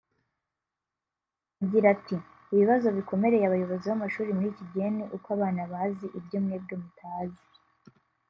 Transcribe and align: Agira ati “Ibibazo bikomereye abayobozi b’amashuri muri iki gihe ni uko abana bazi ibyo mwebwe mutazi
Agira 1.63 1.85
ati 1.95 2.15
“Ibibazo 2.53 2.87
bikomereye 2.97 3.45
abayobozi 3.45 3.83
b’amashuri 3.87 4.31
muri 4.35 4.47
iki 4.53 4.65
gihe 4.71 4.87
ni 4.95 5.03
uko 5.15 5.27
abana 5.35 5.61
bazi 5.71 6.05
ibyo 6.19 6.37
mwebwe 6.43 6.73
mutazi 6.83 7.45